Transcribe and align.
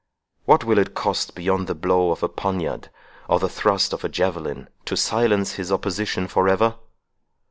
What 0.45 0.63
will 0.63 0.79
it 0.79 0.95
cost 0.95 1.35
beyond 1.35 1.67
the 1.67 1.75
blow 1.75 2.09
of 2.09 2.23
a 2.23 2.27
poniard, 2.27 2.89
or 3.29 3.37
the 3.37 3.47
thrust 3.47 3.93
of 3.93 4.03
a 4.03 4.09
javelin, 4.09 4.67
to 4.85 4.97
silence 4.97 5.53
his 5.57 5.71
opposition 5.71 6.27
for 6.27 6.49
ever? 6.49 6.73